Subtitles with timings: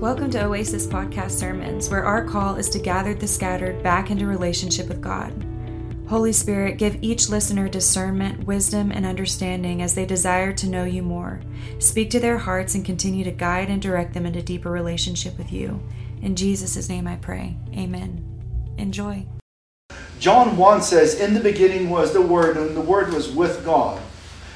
[0.00, 4.26] Welcome to Oasis Podcast Sermons, where our call is to gather the scattered back into
[4.26, 5.32] relationship with God.
[6.06, 11.02] Holy Spirit, give each listener discernment, wisdom, and understanding as they desire to know you
[11.02, 11.40] more.
[11.78, 15.50] Speak to their hearts and continue to guide and direct them into deeper relationship with
[15.50, 15.82] you.
[16.20, 17.56] In Jesus' name I pray.
[17.74, 18.22] Amen.
[18.76, 19.24] Enjoy.
[20.20, 24.02] John 1 says, In the beginning was the Word, and the Word was with God.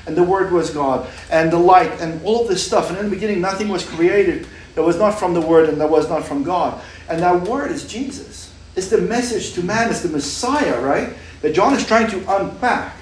[0.06, 1.08] And the Word was God.
[1.30, 2.90] And the light, and all this stuff.
[2.90, 5.90] And in the beginning, nothing was created that was not from the Word and that
[5.90, 6.80] was not from God.
[7.08, 8.52] And that Word is Jesus.
[8.76, 11.14] It's the message to man, it's the Messiah, right?
[11.42, 12.96] That John is trying to unpack.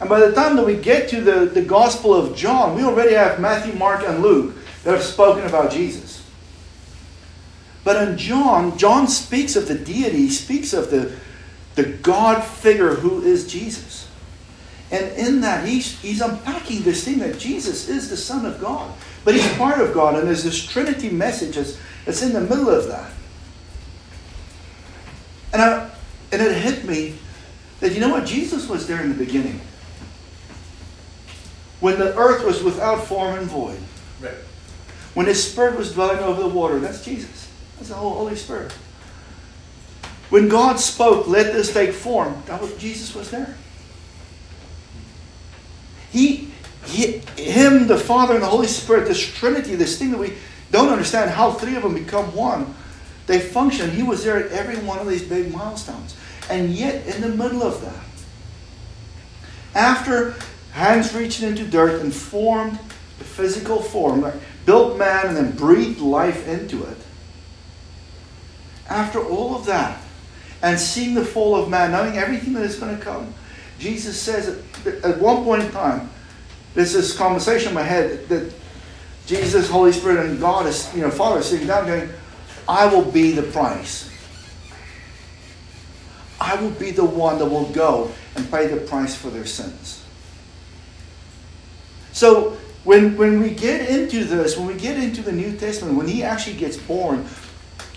[0.00, 3.14] And by the time that we get to the, the Gospel of John, we already
[3.14, 4.54] have Matthew, Mark, and Luke
[4.84, 6.24] that have spoken about Jesus.
[7.84, 11.14] But in John, John speaks of the deity, he speaks of the,
[11.74, 14.08] the God figure who is Jesus.
[14.90, 18.92] And in that, he's, he's unpacking this thing that Jesus is the Son of God.
[19.24, 22.70] But he's part of God, and there's this Trinity message that's, that's in the middle
[22.70, 23.10] of that.
[25.52, 25.90] And, I,
[26.32, 27.16] and it hit me
[27.80, 28.24] that, you know what?
[28.24, 29.60] Jesus was there in the beginning.
[31.80, 33.80] When the earth was without form and void.
[34.20, 34.34] Right.
[35.14, 36.78] When his spirit was dwelling over the water.
[36.78, 37.50] That's Jesus.
[37.76, 38.72] That's the whole Holy Spirit.
[40.28, 43.56] When God spoke, let this take form, that was, Jesus was there.
[46.12, 46.52] He,
[46.86, 50.34] he, him, the Father, and the Holy Spirit, this Trinity, this thing that we
[50.70, 52.74] don't understand how three of them become one.
[53.26, 53.90] They function.
[53.90, 56.16] He was there at every one of these big milestones.
[56.48, 57.94] And yet, in the middle of that,
[59.74, 60.34] after
[60.72, 62.78] hands reached into dirt and formed
[63.18, 64.34] the physical form, like
[64.66, 66.96] built man and then breathed life into it,
[68.88, 70.00] after all of that,
[70.62, 73.32] and seeing the fall of man, knowing everything that is going to come,
[73.78, 74.60] Jesus says
[75.04, 76.10] at one point in time,
[76.74, 78.52] there's this conversation in my head that
[79.26, 82.08] Jesus, Holy Spirit, and God is, you know, Father is sitting down going,
[82.68, 84.08] I will be the price.
[86.40, 90.04] I will be the one that will go and pay the price for their sins.
[92.12, 96.08] So when, when we get into this, when we get into the New Testament, when
[96.08, 97.26] he actually gets born,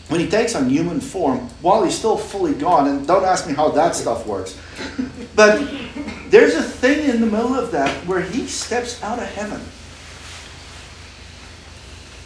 [0.10, 3.54] when he takes on human form, while he's still fully gone, and don't ask me
[3.54, 4.60] how that stuff works,
[5.36, 5.68] but
[6.30, 9.62] there's a thing in the middle of that where he steps out of heaven.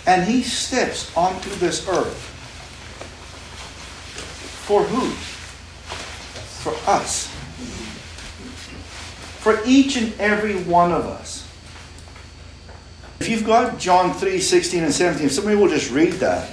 [0.06, 2.16] And he steps onto this earth.
[4.66, 5.10] For who?
[6.62, 7.28] For us.
[9.42, 11.46] For each and every one of us.
[13.20, 16.50] If you've got John 3 16 and 17, if somebody will just read that.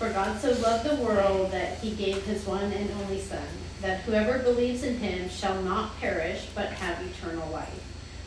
[0.00, 3.46] For God so loved the world that he gave his one and only Son,
[3.82, 7.84] that whoever believes in him shall not perish, but have eternal life.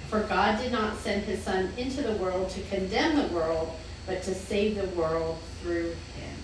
[0.08, 3.74] For God did not send his Son into the world to condemn the world,
[4.06, 6.36] but to save the world through him.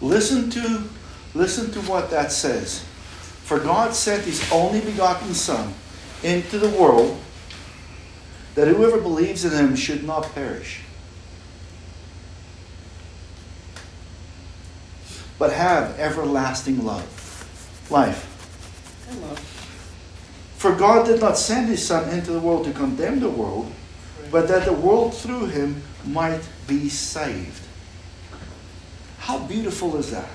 [0.00, 0.84] Listen to,
[1.34, 2.84] listen to what that says.
[3.42, 5.74] For God sent his only begotten Son
[6.22, 7.18] into the world
[8.54, 10.82] that whoever believes in him should not perish,
[15.38, 18.32] but have everlasting love, life.
[20.56, 23.70] For God did not send his Son into the world to condemn the world,
[24.30, 27.62] but that the world through him might be saved.
[29.18, 30.28] How beautiful is that?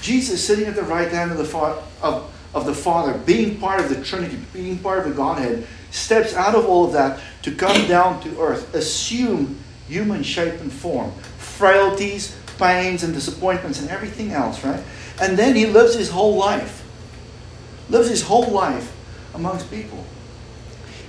[0.00, 3.80] Jesus sitting at the right hand of the, fa- of, of the Father, being part
[3.80, 7.54] of the Trinity, being part of the Godhead, steps out of all of that to
[7.54, 9.58] come down to earth, assume
[9.88, 11.12] human shape and form,
[11.60, 14.82] frailties, pains, and disappointments, and everything else, right?
[15.20, 16.82] And then he lives his whole life.
[17.90, 18.96] Lives his whole life
[19.34, 20.04] amongst people.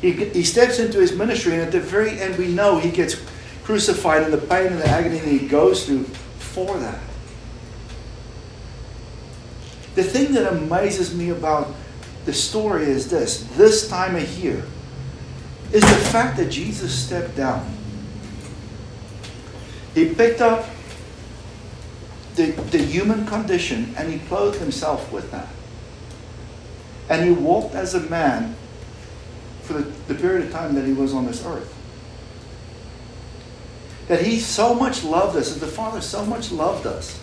[0.01, 3.15] He, he steps into his ministry, and at the very end, we know he gets
[3.63, 6.03] crucified and the pain and the agony that he goes through
[6.37, 6.99] for that.
[9.95, 11.73] The thing that amazes me about
[12.25, 14.63] the story is this this time of year
[15.71, 17.65] is the fact that Jesus stepped down.
[19.93, 20.65] He picked up
[22.35, 25.49] the, the human condition and he clothed himself with that.
[27.09, 28.55] And he walked as a man
[29.63, 29.81] for the,
[30.13, 31.77] the period of time that he was on this earth.
[34.07, 37.19] That he so much loved us, that the Father so much loved us,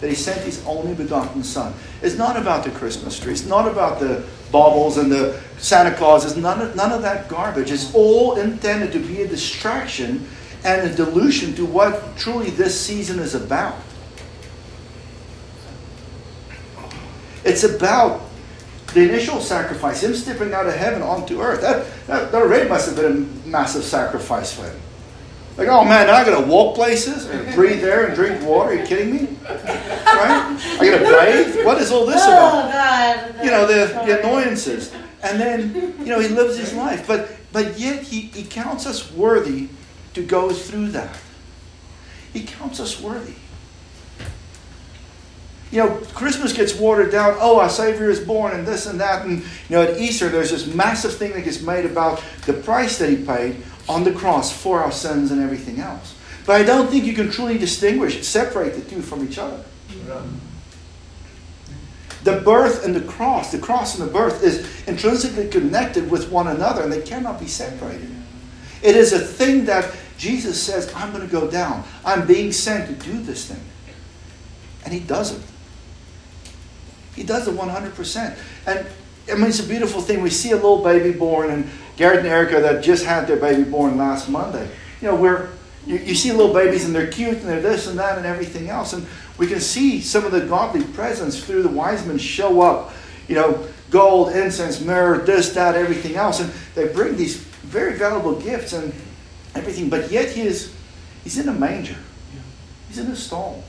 [0.00, 1.74] that he sent his only begotten Son.
[2.02, 3.32] It's not about the Christmas tree.
[3.32, 6.24] It's not about the baubles and the Santa Claus.
[6.24, 7.70] It's none of, none of that garbage.
[7.70, 10.26] It's all intended to be a distraction
[10.64, 13.76] and a delusion to what truly this season is about.
[17.44, 18.22] It's about
[18.92, 22.86] the initial sacrifice, him stepping out of heaven onto earth, that, that, that already must
[22.88, 24.78] have been a massive sacrifice for him.
[25.56, 28.70] Like, oh man, now I gotta walk places and breathe air and drink water.
[28.70, 29.36] Are you kidding me?
[29.44, 30.58] Right?
[30.80, 31.64] I gotta bathe?
[31.66, 32.72] What is all this Oh, about?
[32.72, 33.44] God.
[33.44, 34.94] You know, the, the annoyances.
[35.22, 37.06] And then, you know, he lives his life.
[37.06, 39.68] But but yet he, he counts us worthy
[40.14, 41.18] to go through that.
[42.32, 43.34] He counts us worthy.
[45.70, 47.36] You know, Christmas gets watered down.
[47.38, 49.24] Oh, our Savior is born, and this and that.
[49.24, 52.98] And, you know, at Easter, there's this massive thing that gets made about the price
[52.98, 56.16] that He paid on the cross for our sins and everything else.
[56.44, 59.62] But I don't think you can truly distinguish, separate the two from each other.
[62.24, 66.48] The birth and the cross, the cross and the birth, is intrinsically connected with one
[66.48, 68.10] another, and they cannot be separated.
[68.82, 71.84] It is a thing that Jesus says, I'm going to go down.
[72.04, 73.60] I'm being sent to do this thing.
[74.84, 75.42] And He does it.
[77.14, 78.38] He does it 100%.
[78.66, 78.86] And
[79.30, 80.22] I mean, it's a beautiful thing.
[80.22, 83.64] We see a little baby born, and Garrett and Erica that just had their baby
[83.64, 84.68] born last Monday.
[85.00, 85.50] You know, where
[85.86, 88.68] you, you see little babies and they're cute and they're this and that and everything
[88.68, 88.92] else.
[88.92, 89.06] And
[89.38, 92.92] we can see some of the godly presence through the wise men show up.
[93.28, 96.40] You know, gold, incense, myrrh, this, that, everything else.
[96.40, 98.92] And they bring these very valuable gifts and
[99.54, 99.88] everything.
[99.88, 100.74] But yet he is,
[101.22, 101.96] he's in a manger.
[102.88, 103.62] He's in a stall.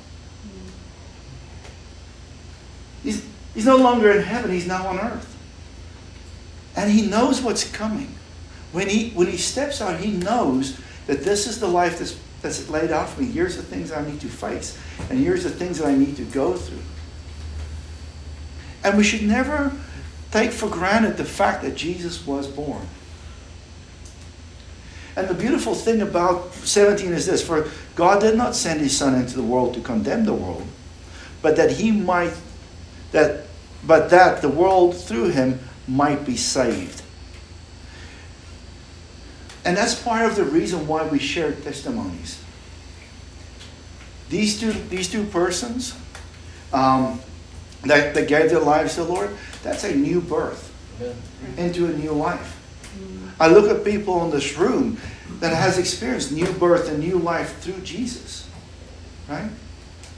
[3.03, 5.27] He's, he's no longer in heaven, he's now on earth.
[6.75, 8.15] And he knows what's coming.
[8.71, 12.69] When he, when he steps out, he knows that this is the life that's, that's
[12.69, 13.27] laid out for me.
[13.27, 14.77] Here's the things I need to face,
[15.09, 16.81] and here's the things that I need to go through.
[18.83, 19.71] And we should never
[20.31, 22.87] take for granted the fact that Jesus was born.
[25.15, 29.15] And the beautiful thing about 17 is this For God did not send his Son
[29.15, 30.65] into the world to condemn the world,
[31.41, 32.33] but that he might,
[33.11, 33.45] that,
[33.85, 37.01] but that the world through him might be saved.
[39.63, 42.43] And that's part of the reason why we share testimonies.
[44.29, 45.95] These two, these two persons
[46.73, 47.19] um,
[47.83, 50.69] that, that gave their lives to the Lord, that's a new birth
[51.57, 52.60] into a new life.
[53.41, 54.97] I look at people in this room
[55.39, 58.47] that has experienced new birth and new life through Jesus.
[59.27, 59.49] Right?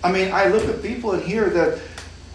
[0.03, 1.79] I mean, I look at people in here that,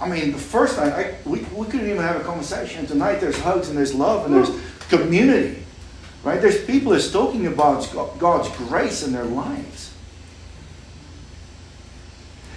[0.00, 2.86] I mean, the first night, I, we, we couldn't even have a conversation.
[2.86, 4.48] Tonight there's hugs and there's love and there's
[4.88, 5.62] community.
[6.24, 6.40] Right?
[6.40, 9.92] There's people that's talking about God's grace in their lives.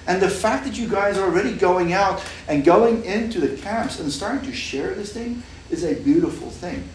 [0.07, 3.99] And the fact that you guys are already going out and going into the camps
[3.99, 6.87] and starting to share this thing is a beautiful thing.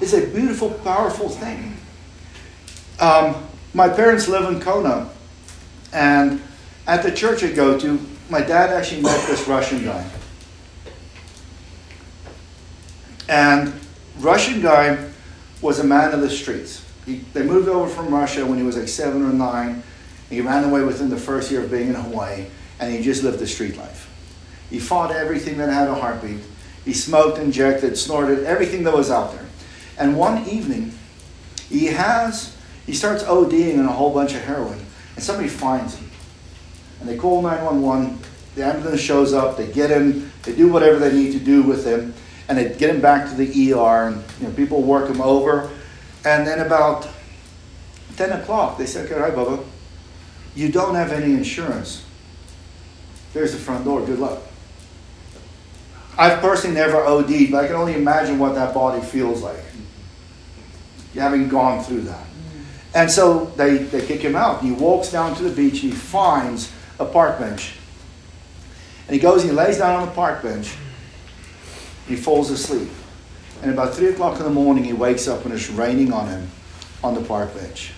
[0.00, 1.76] It's a beautiful, powerful thing.
[3.00, 5.10] Um, my parents live in Kona,
[5.92, 6.40] and
[6.86, 8.00] at the church I go to,
[8.30, 10.08] my dad actually met this Russian guy.
[13.28, 13.72] And
[14.18, 15.10] Russian guy
[15.60, 16.84] was a man of the streets.
[17.04, 19.82] He, they moved over from Russia when he was like seven or nine.
[20.30, 22.46] He ran away within the first year of being in Hawaii,
[22.78, 24.04] and he just lived the street life.
[24.70, 26.40] He fought everything that had a heartbeat.
[26.84, 29.47] He smoked, injected, snorted, everything that was out there.
[29.98, 30.92] And one evening,
[31.68, 32.56] he has,
[32.86, 34.78] he starts ODing on a whole bunch of heroin,
[35.16, 36.08] and somebody finds him.
[37.00, 38.18] And they call 911,
[38.54, 41.84] the ambulance shows up, they get him, they do whatever they need to do with
[41.84, 42.14] him,
[42.48, 45.68] and they get him back to the ER, and you know, people work him over.
[46.24, 47.08] And then about
[48.16, 49.64] 10 o'clock, they said, okay, all right, Bubba,
[50.54, 52.04] you don't have any insurance.
[53.32, 54.40] There's the front door, good luck.
[56.16, 59.67] I've personally never OD'd, but I can only imagine what that body feels like
[61.14, 62.26] having gone through that.
[62.94, 64.62] And so they, they kick him out.
[64.62, 67.74] He walks down to the beach and he finds a park bench.
[69.06, 70.74] And he goes and he lays down on the park bench.
[72.06, 72.88] He falls asleep.
[73.62, 76.50] And about 3 o'clock in the morning, he wakes up and it's raining on him
[77.02, 77.92] on the park bench.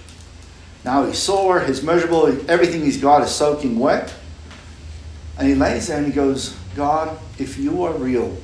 [0.84, 4.14] Now he's sore, he's miserable, everything he's got is soaking wet.
[5.38, 8.36] And he lays there and he goes, God, if you are real,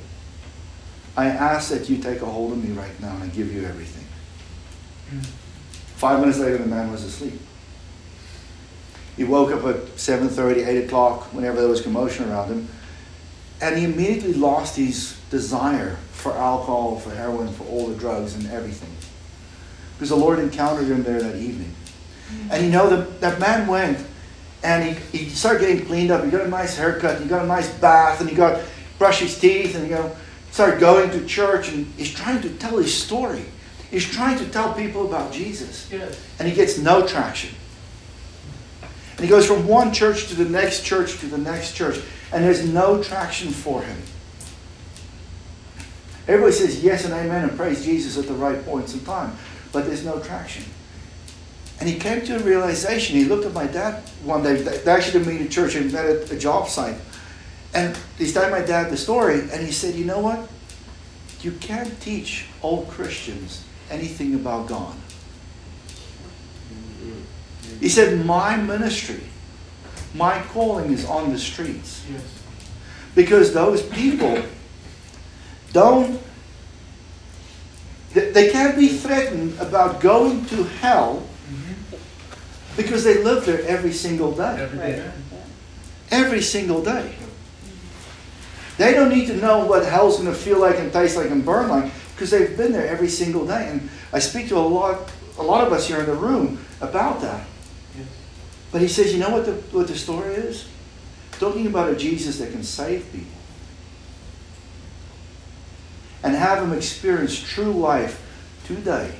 [1.16, 3.64] I ask that you take a hold of me right now and I give you
[3.66, 4.06] everything.
[5.97, 7.41] Five minutes later, the man was asleep.
[9.17, 12.69] He woke up at 7.30, 8 o'clock, whenever there was commotion around him,
[13.63, 18.47] and he immediately lost his desire for alcohol, for heroin, for all the drugs and
[18.49, 18.95] everything.
[19.95, 21.75] Because the Lord encountered him there that evening.
[22.51, 24.05] And you know, the, that man went
[24.63, 26.25] and he, he started getting cleaned up.
[26.25, 28.63] He got a nice haircut, he got a nice bath, and he got
[28.99, 30.17] brushed his teeth, and you know,
[30.51, 33.45] started going to church, and he's trying to tell his story.
[33.90, 35.88] He's trying to tell people about Jesus.
[35.88, 36.16] Good.
[36.38, 37.50] And he gets no traction.
[39.16, 42.00] And he goes from one church to the next church to the next church,
[42.33, 43.97] and there's no traction for him.
[46.28, 49.37] Everybody says yes and amen and praise Jesus at the right points in time,
[49.73, 50.64] but there's no traction.
[51.78, 53.16] And he came to a realization.
[53.16, 54.57] He looked at my dad one day.
[54.57, 56.97] They actually didn't meet at church, and met at a job site.
[57.75, 60.49] And he's telling my dad the story, and he said, You know what?
[61.43, 64.95] You can't teach old Christians anything about God.
[67.81, 69.21] He said, My ministry,
[70.14, 72.05] my calling is on the streets.
[72.11, 72.23] Yes.
[73.14, 74.43] Because those people
[75.73, 76.21] don't,
[78.12, 81.26] they can't be threatened about going to hell
[82.76, 84.57] because they live there every single day.
[84.61, 85.11] Every day.
[86.11, 87.14] Every single day.
[88.78, 91.45] They don't need to know what hell's going to feel like and taste like and
[91.45, 93.68] burn like because they've been there every single day.
[93.68, 97.20] And I speak to a lot, a lot of us here in the room about
[97.20, 97.46] that.
[97.96, 98.08] Yes.
[98.73, 100.66] But he says, you know what the, what the story is?
[101.32, 103.30] Talking about a Jesus that can save people
[106.23, 108.23] and have them experience true life
[108.64, 109.14] today,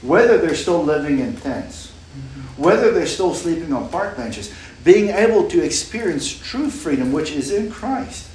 [0.00, 2.62] whether they're still living in tents mm-hmm.
[2.62, 4.52] whether they're still sleeping on park benches,
[4.82, 8.28] being able to experience true freedom, which is in Christ,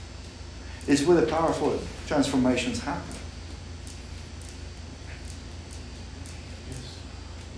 [0.88, 3.16] is where the powerful transformations happen.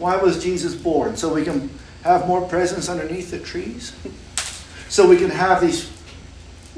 [0.01, 1.15] Why was Jesus born?
[1.15, 1.69] So we can
[2.03, 3.95] have more presence underneath the trees?
[4.89, 5.91] so we can have these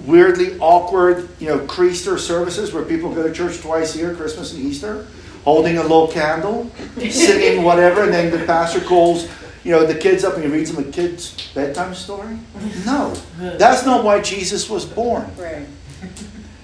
[0.06, 4.54] weirdly awkward, you know, Creaster services where people go to church twice a year, Christmas
[4.54, 5.08] and Easter,
[5.46, 6.70] holding a little candle,
[7.10, 9.30] singing whatever, and then the pastor calls
[9.64, 12.38] you know, the kids up and he reads them a kid's bedtime story?
[12.86, 13.14] No.
[13.38, 15.26] That's not why Jesus was born.
[15.38, 15.66] Right.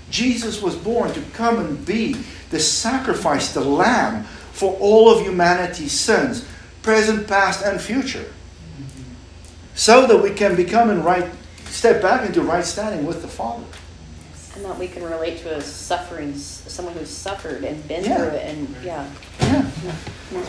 [0.10, 2.18] Jesus was born to come and be
[2.50, 4.26] the sacrifice, the lamb
[4.60, 6.46] for all of humanity's sins,
[6.82, 8.30] present, past, and future.
[9.74, 11.32] So that we can become in right,
[11.68, 13.64] step back into right standing with the Father.
[14.56, 18.18] And that we can relate to a suffering, someone who's suffered and been yeah.
[18.18, 19.10] through it, and yeah.
[19.40, 19.72] Yeah.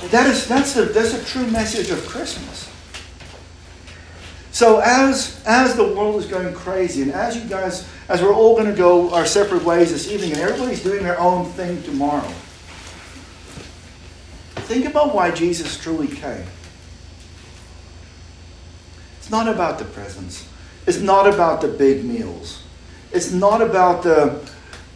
[0.08, 2.68] That is that's a that's a true message of Christmas.
[4.50, 8.56] So as as the world is going crazy, and as you guys, as we're all
[8.56, 12.34] going to go our separate ways this evening, and everybody's doing their own thing tomorrow,
[14.70, 16.44] think about why Jesus truly came.
[19.18, 20.48] It's not about the presents.
[20.86, 22.62] It's not about the big meals.
[23.12, 24.48] It's not about the,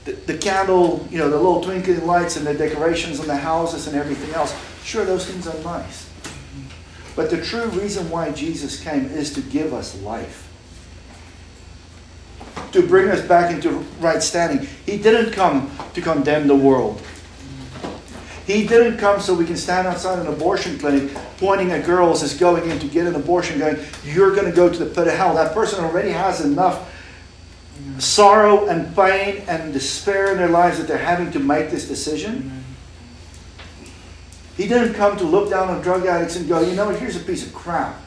[0.04, 3.88] the, the candle, you know, the little twinkling lights and the decorations on the houses
[3.88, 4.54] and everything else.
[4.84, 6.08] Sure, those things are nice.
[7.16, 10.48] But the true reason why Jesus came is to give us life.
[12.70, 14.68] To bring us back into right standing.
[14.86, 17.02] He didn't come to condemn the world.
[18.46, 22.36] He didn't come so we can stand outside an abortion clinic pointing at girls as
[22.36, 25.14] going in to get an abortion, going, You're going to go to the pit of
[25.14, 25.34] hell.
[25.34, 26.90] That person already has enough
[27.98, 32.64] sorrow and pain and despair in their lives that they're having to make this decision.
[34.56, 37.16] He didn't come to look down on drug addicts and go, you know what, here's
[37.16, 38.00] a piece of crap.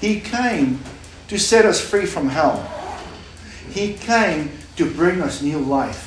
[0.00, 0.80] He came
[1.28, 2.70] to set us free from hell.
[3.70, 6.05] He came to bring us new life.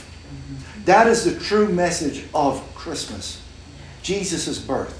[0.85, 3.41] That is the true message of Christmas
[4.01, 4.95] Jesus' birth.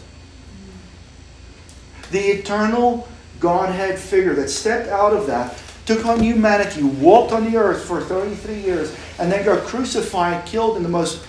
[2.12, 3.07] The eternal
[3.39, 8.01] Godhead figure that stepped out of that, took on humanity, walked on the earth for
[8.01, 11.25] 33 years, and then got crucified, killed in the most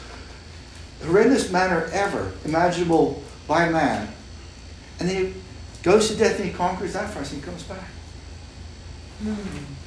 [1.05, 4.09] horrendous manner ever imaginable by man.
[4.99, 5.35] And then he
[5.83, 7.89] goes to death and he conquers that for us and he comes back.
[9.23, 9.35] Hmm.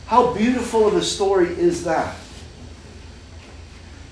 [0.07, 2.15] How beautiful of a story is that?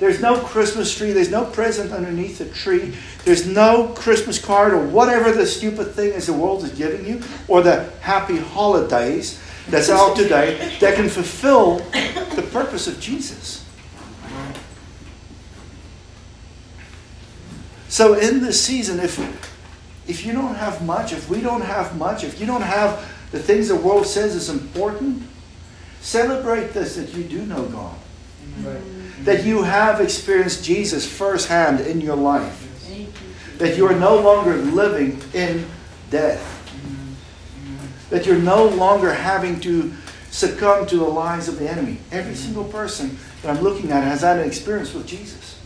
[0.01, 1.12] There's no Christmas tree.
[1.12, 2.96] There's no present underneath the tree.
[3.24, 7.22] There's no Christmas card or whatever the stupid thing is the world is giving you,
[7.48, 11.77] or the happy holidays that's out today that can fulfill
[12.36, 13.63] the purpose of Jesus.
[17.88, 19.20] So in this season, if
[20.10, 23.38] if you don't have much, if we don't have much, if you don't have the
[23.38, 25.22] things the world says is important,
[26.01, 27.96] celebrate this that you do know God.
[28.63, 32.67] Right that you have experienced Jesus firsthand in your life.
[33.57, 35.67] That you are no longer living in
[36.09, 36.47] death.
[38.09, 39.93] That you're no longer having to
[40.31, 41.99] succumb to the lies of the enemy.
[42.11, 45.59] Every single person that I'm looking at has had an experience with Jesus.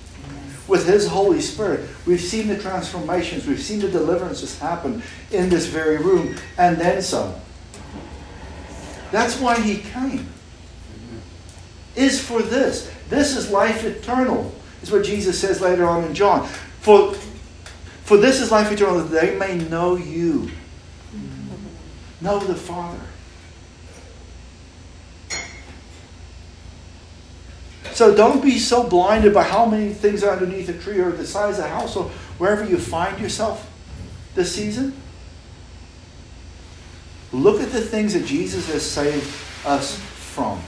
[0.68, 1.88] With His Holy Spirit.
[2.06, 7.02] We've seen the transformations, we've seen the deliverances happen in this very room, and then
[7.02, 7.34] some.
[9.12, 10.28] That's why He came.
[11.96, 16.48] Is for this this is life eternal, is what Jesus says later on in John.
[16.82, 17.14] For,
[18.04, 20.50] for this is life eternal, that they may know you,
[22.22, 23.00] know the Father.
[27.94, 31.26] So don't be so blinded by how many things are underneath a tree or the
[31.26, 33.72] size of the house or wherever you find yourself
[34.36, 34.94] this season.
[37.32, 39.34] Look at the things that Jesus has saved
[39.66, 40.62] us from.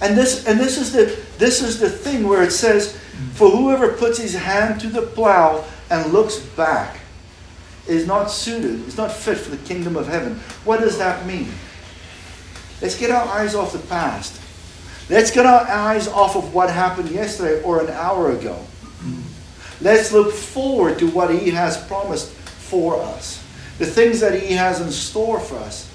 [0.00, 2.96] And this and this is the this is the thing where it says,
[3.34, 7.00] For whoever puts his hand to the plow and looks back
[7.86, 10.36] is not suited, is not fit for the kingdom of heaven.
[10.64, 11.50] What does that mean?
[12.80, 14.40] Let's get our eyes off the past.
[15.10, 18.64] Let's get our eyes off of what happened yesterday or an hour ago.
[19.80, 23.42] Let's look forward to what He has promised for us,
[23.78, 25.89] the things that He has in store for us.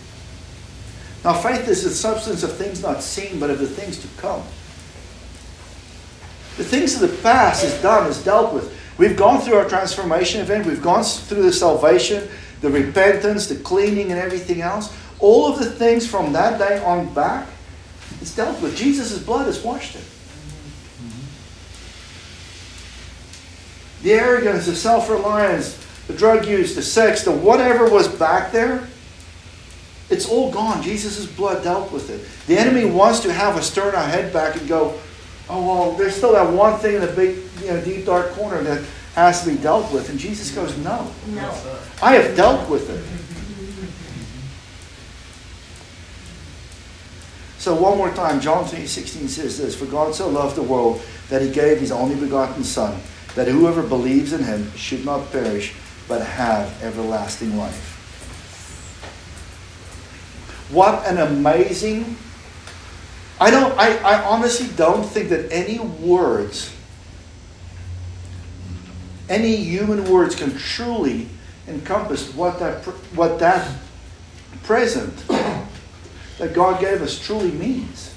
[1.25, 4.44] Now, faith is the substance of things not seen, but of the things to come.
[6.58, 8.72] The things of the past is done, is dealt with.
[9.00, 12.29] We've gone through our transformation event, we've gone through the salvation,
[12.62, 14.96] the repentance, the cleaning, and everything else.
[15.17, 17.48] All of the things from that day on back,
[18.22, 18.77] it's dealt with.
[18.77, 20.03] Jesus' blood has washed it.
[24.03, 28.88] The arrogance, the self reliance, the drug use, the sex, the whatever was back there,
[30.10, 30.84] it's all gone.
[30.84, 32.28] Jesus' blood dealt with it.
[32.48, 35.00] The enemy wants to have us turn our head back and go,
[35.50, 38.62] oh, well, there's still that one thing in the big, you know, deep, dark corner
[38.64, 38.86] that
[39.16, 40.10] has to be dealt with.
[40.10, 41.12] And Jesus goes, no.
[41.30, 41.78] No.
[42.04, 43.04] I have dealt with it.
[47.58, 51.02] So one more time, John 3, 16 says this, For God so loved the world
[51.30, 53.00] that he gave his only begotten Son,
[53.34, 55.74] that whoever believes in him should not perish,
[56.08, 57.95] but have everlasting life.
[60.75, 62.17] What an amazing
[63.39, 66.74] I don't I, I honestly don't think that any words
[69.29, 71.27] any human words can truly
[71.67, 72.84] encompass what that
[73.15, 73.75] what that
[74.63, 75.15] present
[76.38, 78.13] that God gave us truly means.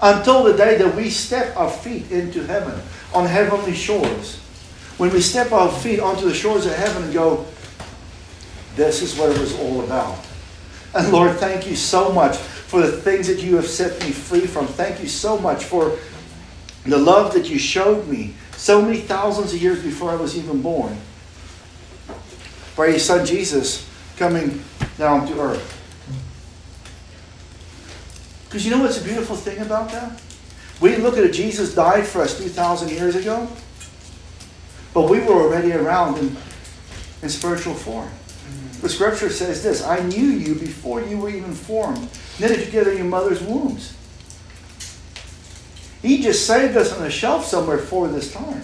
[0.00, 2.80] Until the day that we step our feet into heaven
[3.12, 4.36] on heavenly shores.
[4.96, 7.46] When we step our feet onto the shores of heaven and go,
[8.76, 10.27] this is what it was all about.
[10.94, 14.46] And Lord, thank you so much for the things that you have set me free
[14.46, 14.66] from.
[14.66, 15.98] Thank you so much for
[16.84, 20.62] the love that you showed me so many thousands of years before I was even
[20.62, 20.96] born.
[22.76, 24.62] By your son Jesus coming
[24.96, 25.74] down to earth.
[28.44, 30.20] Because you know what's a beautiful thing about that?
[30.80, 33.48] We look at it, Jesus died for us 2,000 years ago,
[34.94, 36.36] but we were already around in,
[37.22, 38.08] in spiritual form.
[38.80, 42.98] The scripture says this I knew you before you were even formed, knitted together in
[42.98, 43.94] your mother's wombs.
[46.02, 48.62] He just saved us on a shelf somewhere for this time.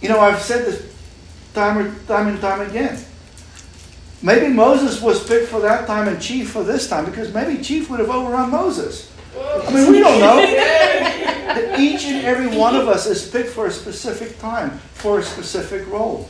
[0.00, 0.94] You know, I've said this
[1.54, 3.02] time, time and time again.
[4.20, 7.88] Maybe Moses was picked for that time and chief for this time because maybe chief
[7.90, 9.12] would have overrun Moses.
[9.36, 10.36] I mean, we don't know.
[10.36, 15.22] that each and every one of us is picked for a specific time, for a
[15.22, 16.28] specific role.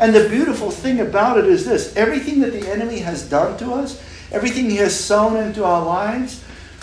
[0.00, 3.72] And the beautiful thing about it is this everything that the enemy has done to
[3.72, 6.42] us, everything he has sown into our lives,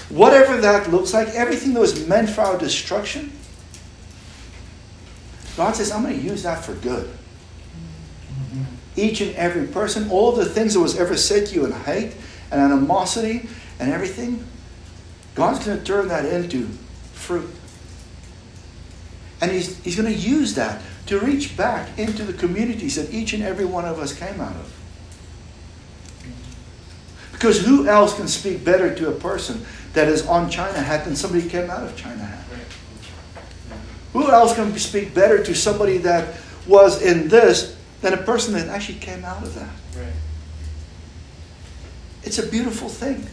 [0.10, 3.34] whatever that looks like, everything that was meant for our destruction,
[5.58, 7.12] God says, I'm going to use that for good
[8.98, 12.16] each and every person, all the things that was ever said to you in hate
[12.52, 13.48] and animosity
[13.80, 14.44] and everything,
[15.36, 16.68] God's going to turn that into
[17.14, 17.50] fruit.
[19.40, 23.34] And He's, he's going to use that to reach back into the communities that each
[23.34, 24.74] and every one of us came out of.
[27.32, 31.16] Because who else can speak better to a person that is on China hat than
[31.16, 32.46] somebody came out of China hat?
[34.14, 36.36] Who else can speak better to somebody that
[36.68, 39.70] was in this than a person that actually came out of that.
[39.98, 40.14] Right.
[42.24, 43.28] It's a beautiful thing.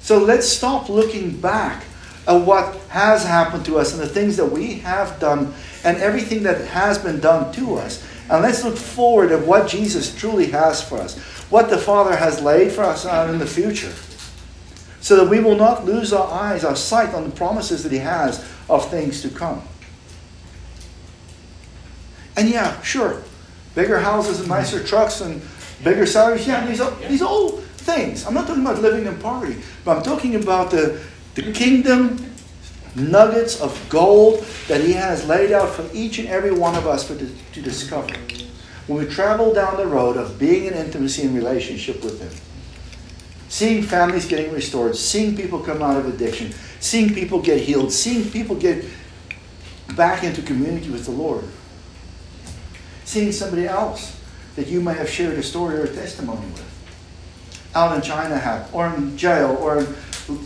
[0.00, 1.84] So let's stop looking back
[2.26, 6.42] at what has happened to us and the things that we have done and everything
[6.42, 8.04] that has been done to us.
[8.28, 11.16] And let's look forward at what Jesus truly has for us,
[11.50, 13.92] what the Father has laid for us out in the future.
[15.00, 17.98] So that we will not lose our eyes, our sight on the promises that He
[17.98, 19.62] has of things to come.
[22.36, 23.22] And yeah, sure,
[23.76, 25.40] bigger houses and nicer trucks and
[25.84, 26.46] bigger salaries.
[26.46, 28.26] Yeah, these are these old things.
[28.26, 31.00] I'm not talking about living in poverty, but I'm talking about the,
[31.36, 32.34] the kingdom
[32.96, 37.06] nuggets of gold that He has laid out for each and every one of us
[37.06, 38.12] for to, to discover.
[38.88, 42.32] When we travel down the road of being in intimacy and relationship with Him,
[43.48, 48.28] seeing families getting restored, seeing people come out of addiction, seeing people get healed, seeing
[48.30, 48.84] people get
[49.94, 51.44] back into community with the Lord
[53.06, 54.20] seeing somebody else
[54.56, 56.64] that you may have shared a story or a testimony with.
[57.74, 59.94] out in China hat, or in jail, or in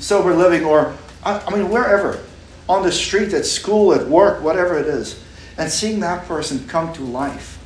[0.00, 2.22] sober living, or I, mean, wherever,
[2.68, 5.22] on the street, at school, at work, whatever it is,
[5.58, 7.58] and seeing that person come to life,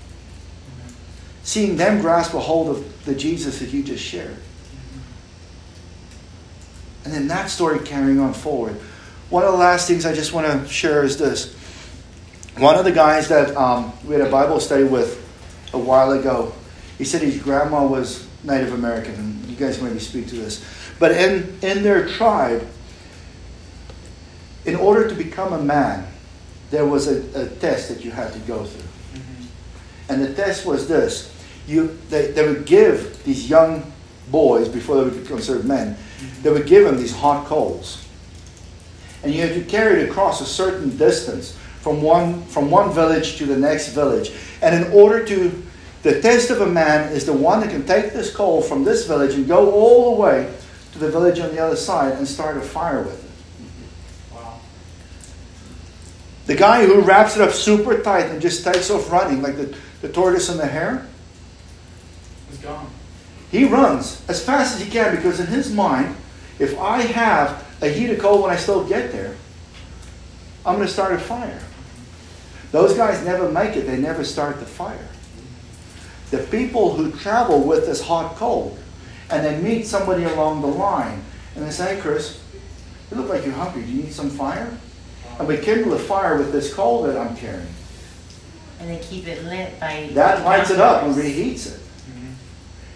[1.42, 4.36] seeing them grasp a hold of the Jesus that you just shared.
[7.04, 8.80] And then that story carrying on forward.
[9.28, 11.54] One of the last things I just want to share is this.
[12.56, 15.20] One of the guys that um, we had a Bible study with
[15.72, 16.52] a while ago,
[16.98, 20.64] he said his grandma was Native American, you guys maybe speak to this.
[20.98, 22.66] But in, in their tribe,
[24.64, 26.06] in order to become a man,
[26.70, 29.20] there was a, a test that you had to go through.
[29.20, 30.12] Mm-hmm.
[30.12, 31.32] And the test was this.
[31.66, 33.90] You, they, they would give these young
[34.30, 36.42] boys, before they would be considered men, mm-hmm.
[36.42, 38.06] they would give them these hot coals.
[39.22, 43.36] And you had to carry it across a certain distance from one, from one village
[43.36, 44.32] to the next village.
[44.62, 45.62] And in order to,
[46.04, 49.06] the test of a man is the one that can take this coal from this
[49.06, 50.54] village and go all the way
[50.92, 53.30] to the village on the other side and start a fire with it.
[56.44, 59.74] The guy who wraps it up super tight and just takes off running like the,
[60.02, 61.06] the tortoise and the hare
[62.52, 62.90] is gone.
[63.50, 66.14] He runs as fast as he can because in his mind,
[66.58, 69.34] if I have a heat of coal when I still get there,
[70.66, 71.62] I'm going to start a fire.
[72.72, 75.08] Those guys never make it, they never start the fire.
[76.34, 78.76] The people who travel with this hot coal
[79.30, 81.22] and they meet somebody along the line
[81.54, 82.42] and they say, hey, Chris,
[83.08, 83.82] you look like you're hungry.
[83.82, 84.76] Do you need some fire?
[85.38, 87.68] And we kindle a fire with this coal that I'm carrying.
[88.80, 90.10] And they keep it lit by.
[90.14, 91.78] That lights it up and reheats it.
[91.78, 92.32] Mm-hmm.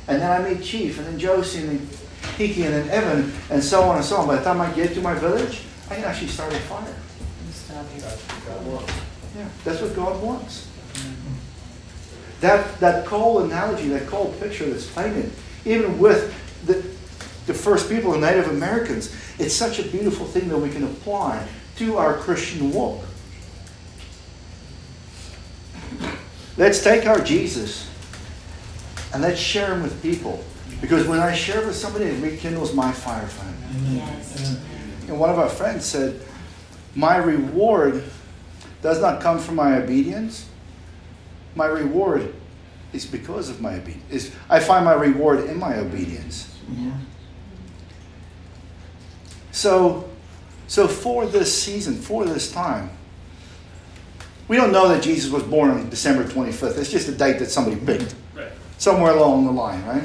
[0.08, 1.88] And then I meet Chief, and then Josie, and then
[2.36, 4.26] Kiki, and then Evan, and so on and so on.
[4.26, 6.94] By the time I get to my village, I can actually start a fire.
[9.36, 10.66] Yeah, that's what God wants.
[12.40, 15.32] That, that coal analogy, that coal picture that's painted,
[15.64, 16.34] even with
[16.66, 16.74] the,
[17.46, 21.46] the first people, the Native Americans, it's such a beautiful thing that we can apply
[21.76, 23.04] to our Christian walk.
[26.56, 27.88] Let's take our Jesus
[29.12, 30.44] and let's share him with people.
[30.80, 33.96] Because when I share with somebody, it rekindles my fire flame.
[33.96, 34.58] Yes.
[35.08, 36.20] And one of our friends said,
[36.94, 38.04] My reward
[38.82, 40.47] does not come from my obedience.
[41.58, 42.32] My reward
[42.92, 44.30] is because of my obedience.
[44.48, 46.56] I find my reward in my obedience.
[46.72, 46.92] Yeah.
[49.50, 50.08] So
[50.68, 52.90] so for this season, for this time,
[54.46, 56.78] we don't know that Jesus was born on December 25th.
[56.78, 58.14] It's just a date that somebody picked.
[58.36, 58.52] Right.
[58.78, 60.04] Somewhere along the line, right?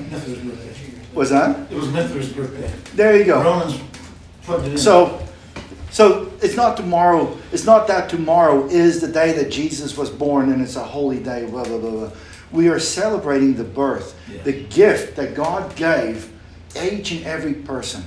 [1.13, 1.71] Was that?
[1.71, 2.73] It was Mithra's birthday.
[2.95, 3.43] There you go.
[3.43, 3.79] Romans
[4.43, 4.77] put it in.
[4.79, 5.23] So,
[5.91, 7.37] so it's not tomorrow.
[7.51, 11.19] It's not that tomorrow is the day that Jesus was born and it's a holy
[11.19, 11.45] day.
[11.45, 11.89] Blah blah blah.
[11.89, 12.11] blah.
[12.51, 14.43] We are celebrating the birth, yeah.
[14.43, 16.31] the gift that God gave
[16.79, 18.03] each and every person,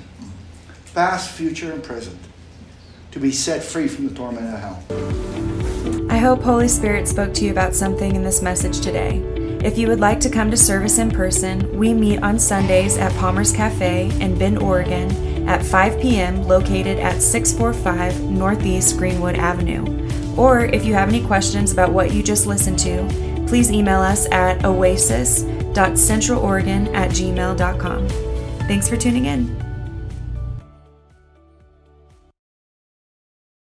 [0.95, 2.19] past, future, and present
[3.11, 6.07] to be set free from the torment of hell.
[6.09, 9.19] I hope Holy Spirit spoke to you about something in this message today.
[9.65, 13.13] If you would like to come to service in person, we meet on Sundays at
[13.15, 19.85] Palmer's Cafe in Bend, Oregon at 5 p.m., located at 645 Northeast Greenwood Avenue.
[20.37, 23.07] Or if you have any questions about what you just listened to,
[23.47, 28.09] please email us at oasis.centraloregon at gmail.com.
[28.67, 29.66] Thanks for tuning in.